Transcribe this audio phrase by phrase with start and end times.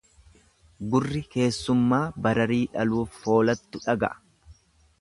[0.93, 4.59] Gurri keessummaa bararii dhaluuf foolattu dhaga'a.